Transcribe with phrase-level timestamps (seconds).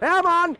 [0.00, 0.56] Hermann,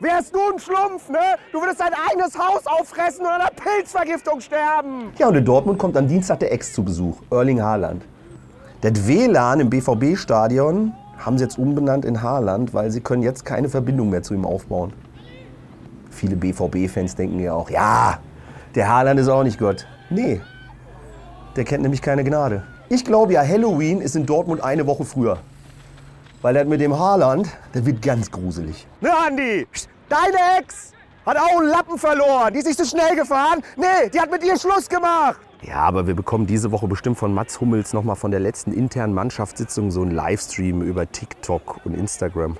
[0.00, 1.18] wärst du ein Schlumpf, ne?
[1.52, 5.12] Du würdest dein eigenes Haus auffressen und an einer Pilzvergiftung sterben.
[5.18, 8.04] Ja, und in Dortmund kommt am Dienstag der Ex zu Besuch, Erling Haaland.
[8.82, 13.70] Das WLAN im BVB-Stadion haben sie jetzt umbenannt in Haaland, weil sie können jetzt keine
[13.70, 14.92] Verbindung mehr zu ihm aufbauen.
[16.10, 18.18] Viele BVB-Fans denken ja auch, ja,
[18.74, 19.86] der Haaland ist auch nicht Gott.
[20.10, 20.42] Nee,
[21.56, 22.62] der kennt nämlich keine Gnade.
[22.90, 25.38] Ich glaube ja, Halloween ist in Dortmund eine Woche früher.
[26.42, 28.86] Weil das mit dem Haaland, das wird ganz gruselig.
[29.00, 29.66] Ne, Andi?
[30.08, 30.92] Deine Ex
[31.24, 32.52] hat auch einen Lappen verloren.
[32.52, 33.62] Die ist nicht so schnell gefahren.
[33.76, 35.40] Nee, die hat mit dir Schluss gemacht.
[35.62, 38.72] Ja, aber wir bekommen diese Woche bestimmt von Mats Hummels noch mal von der letzten
[38.72, 42.56] internen Mannschaftssitzung so einen Livestream über TikTok und Instagram.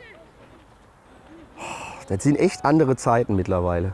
[2.08, 3.92] Das sind echt andere Zeiten mittlerweile.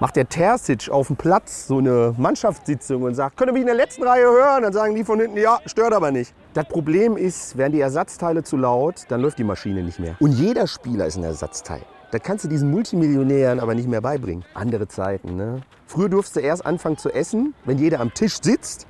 [0.00, 3.74] Macht der Terzic auf dem Platz so eine Mannschaftssitzung und sagt, ihr mich in der
[3.74, 4.62] letzten Reihe hören?
[4.62, 6.32] Dann sagen die von hinten, ja, stört aber nicht.
[6.54, 10.14] Das Problem ist, werden die Ersatzteile zu laut, dann läuft die Maschine nicht mehr.
[10.20, 11.80] Und jeder Spieler ist ein Ersatzteil.
[12.12, 14.44] Das kannst du diesen Multimillionären aber nicht mehr beibringen.
[14.54, 15.62] Andere Zeiten, ne?
[15.86, 18.86] Früher durfst du erst anfangen zu essen, wenn jeder am Tisch sitzt.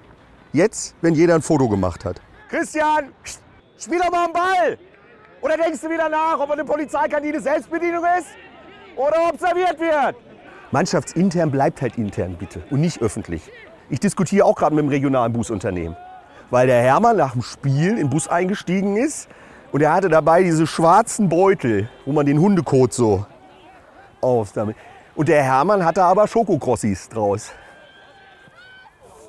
[0.52, 2.20] Jetzt, wenn jeder ein Foto gemacht hat.
[2.50, 3.12] Christian,
[3.78, 4.78] spiel doch mal einen Ball.
[5.40, 8.28] Oder denkst du wieder nach, ob eine Polizeikantine Selbstbedienung ist
[8.94, 10.27] oder ob serviert wird?
[10.70, 12.62] Mannschaftsintern bleibt halt intern, bitte.
[12.70, 13.50] Und nicht öffentlich.
[13.88, 15.96] Ich diskutiere auch gerade mit dem regionalen Busunternehmen.
[16.50, 19.28] Weil der Hermann nach dem Spiel in den Bus eingestiegen ist
[19.72, 23.24] und er hatte dabei diese schwarzen Beutel, wo man den Hundekot so
[24.20, 24.76] aus damit.
[25.14, 27.50] Und der Hermann hatte aber Schokokrossis draus.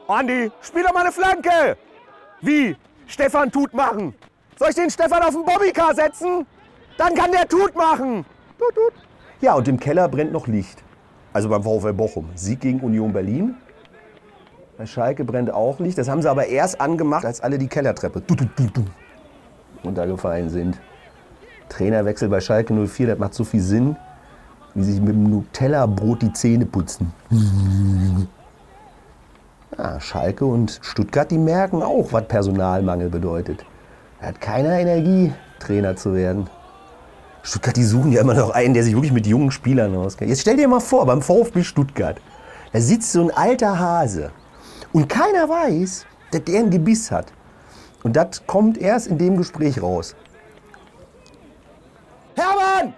[0.08, 1.78] Andi, spiel doch mal eine Flanke.
[2.42, 2.76] Wie?
[3.08, 4.14] Stefan tut machen.
[4.58, 6.46] Soll ich den Stefan auf den Bobbycar setzen?
[6.98, 8.26] Dann kann der tut machen.
[8.58, 8.94] Tut, tut.
[9.42, 10.84] Ja, und im Keller brennt noch Licht.
[11.34, 12.30] Also beim VfL Bochum.
[12.36, 13.56] Sieg gegen Union Berlin.
[14.78, 15.98] Bei Schalke brennt auch Licht.
[15.98, 18.86] Das haben sie aber erst angemacht, als alle die Kellertreppe du, du, du,
[19.84, 20.80] runtergefallen sind.
[21.70, 23.96] Trainerwechsel bei Schalke 04, das macht so viel Sinn,
[24.74, 27.14] wie sich mit dem Nutella-Brot die Zähne putzen.
[29.78, 33.66] Ja, Schalke und Stuttgart, die merken auch, was Personalmangel bedeutet.
[34.20, 36.50] Er hat keiner Energie, Trainer zu werden.
[37.44, 40.30] Stuttgart, die suchen ja immer noch einen, der sich wirklich mit jungen Spielern auskennt.
[40.30, 42.18] Jetzt stell dir mal vor, beim VfB Stuttgart,
[42.74, 44.32] da sitzt so ein alter Hase
[44.94, 47.28] und keiner weiß, dass der ein Gebiss hat.
[48.04, 50.16] Und das kommt erst in dem Gespräch raus.
[52.36, 52.94] Hermann!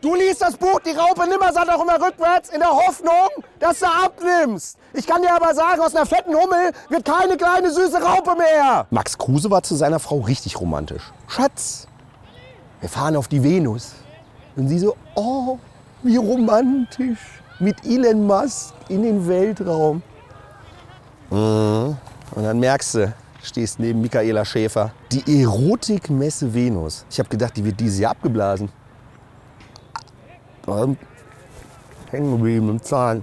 [0.00, 3.86] Du liest das Buch Die Raupe Nimmersatt auch immer rückwärts in der Hoffnung, dass du
[3.86, 4.76] abnimmst.
[4.92, 8.86] Ich kann dir aber sagen, aus einer fetten Hummel wird keine kleine süße Raupe mehr.
[8.90, 11.10] Max Kruse war zu seiner Frau richtig romantisch.
[11.26, 11.88] Schatz,
[12.84, 13.94] wir fahren auf die Venus.
[14.56, 15.58] Und sie so, oh,
[16.02, 17.40] wie romantisch.
[17.58, 20.02] Mit Elon Musk in den Weltraum.
[21.30, 21.96] Mhm.
[22.32, 24.92] Und dann merkst du, stehst neben Michaela Schäfer.
[25.12, 27.06] Die Erotikmesse Venus.
[27.08, 28.68] Ich habe gedacht, die wird dieses Jahr abgeblasen.
[30.68, 30.98] Ähm,
[32.10, 33.22] hängen geblieben im Zahn.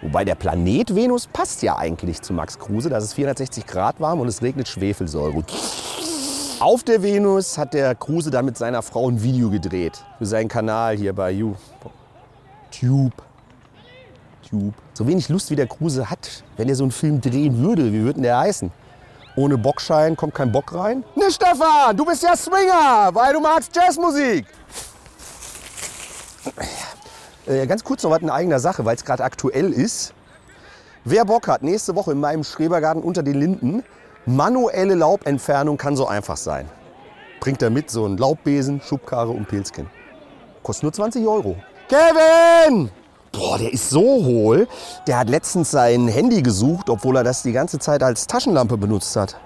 [0.00, 2.88] Wobei der Planet Venus passt ja eigentlich zu Max Kruse.
[2.88, 5.42] Da ist es 460 Grad warm und es regnet Schwefelsäure.
[6.60, 10.02] Auf der Venus hat der Kruse dann mit seiner Frau ein Video gedreht.
[10.18, 11.54] Für seinen Kanal hier bei You.
[12.72, 13.12] Tube.
[14.92, 18.02] So wenig Lust wie der Kruse hat, wenn er so einen Film drehen würde, wie
[18.02, 18.72] würde der heißen?
[19.36, 21.04] Ohne Bockschein kommt kein Bock rein?
[21.14, 24.46] Ne, Stefan, du bist ja Swinger, weil du magst Jazzmusik.
[27.46, 30.12] Äh, ganz kurz noch was in eigener Sache, weil es gerade aktuell ist.
[31.04, 33.84] Wer Bock hat, nächste Woche in meinem Schrebergarten unter den Linden,
[34.26, 36.68] manuelle Laubentfernung kann so einfach sein.
[37.40, 39.86] Bringt er mit so einen Laubbesen, Schubkarre und Pilzkin.
[40.62, 41.56] Kostet nur 20 Euro.
[41.88, 42.90] Kevin!
[43.32, 44.66] Boah, der ist so hohl.
[45.06, 49.14] Der hat letztens sein Handy gesucht, obwohl er das die ganze Zeit als Taschenlampe benutzt
[49.16, 49.36] hat.